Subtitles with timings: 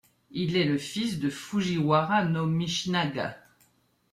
[0.31, 3.37] Il est le fils de Fujiwara no Michinaga.